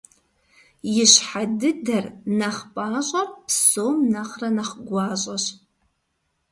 Ищхьэ 1.01 1.43
дыдэр, 1.59 2.05
нэхъ 2.37 2.63
пIащIэр, 2.73 3.27
псом 3.45 3.97
нэхърэ 4.11 4.49
нэхъ 4.55 4.73
гуащIэщ. 4.87 5.45